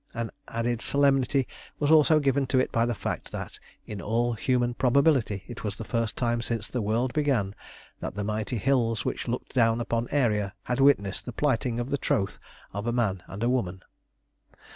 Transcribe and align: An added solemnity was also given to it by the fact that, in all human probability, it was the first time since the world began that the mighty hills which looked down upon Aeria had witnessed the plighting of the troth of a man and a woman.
An 0.15 0.31
added 0.47 0.81
solemnity 0.81 1.47
was 1.77 1.91
also 1.91 2.19
given 2.19 2.47
to 2.47 2.57
it 2.57 2.71
by 2.71 2.87
the 2.87 2.95
fact 2.95 3.31
that, 3.31 3.59
in 3.85 4.01
all 4.01 4.33
human 4.33 4.73
probability, 4.73 5.43
it 5.47 5.63
was 5.63 5.77
the 5.77 5.83
first 5.83 6.17
time 6.17 6.41
since 6.41 6.67
the 6.67 6.81
world 6.81 7.13
began 7.13 7.53
that 7.99 8.15
the 8.15 8.23
mighty 8.23 8.57
hills 8.57 9.05
which 9.05 9.27
looked 9.27 9.53
down 9.53 9.79
upon 9.79 10.07
Aeria 10.11 10.53
had 10.63 10.79
witnessed 10.79 11.25
the 11.27 11.31
plighting 11.33 11.79
of 11.79 11.91
the 11.91 11.99
troth 11.99 12.39
of 12.73 12.87
a 12.87 12.91
man 12.91 13.21
and 13.27 13.43
a 13.43 13.49
woman. 13.49 13.83